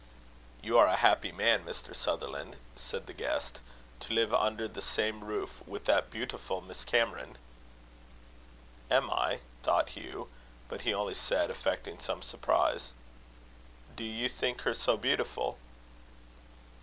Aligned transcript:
"You 0.63 0.79
are 0.79 0.87
a 0.87 0.95
happy 0.95 1.31
man, 1.31 1.63
Mr. 1.63 1.95
Sutherland," 1.95 2.55
said 2.75 3.05
the 3.05 3.13
guest, 3.13 3.59
"to 3.99 4.13
live 4.15 4.33
under 4.33 4.67
the 4.67 4.81
same 4.81 5.23
roof 5.23 5.61
with 5.67 5.85
that 5.85 6.09
beautiful 6.09 6.59
Miss 6.59 6.83
Cameron." 6.83 7.37
"Am 8.89 9.11
I?" 9.11 9.41
thought 9.61 9.89
Hugh; 9.89 10.27
but 10.69 10.81
he 10.81 10.91
only 10.91 11.13
said, 11.13 11.51
affecting 11.51 11.99
some 11.99 12.23
surprise: 12.23 12.93
"Do 13.95 14.03
you 14.03 14.27
think 14.27 14.61
her 14.61 14.73
so 14.73 14.97
beautiful?" 14.97 15.59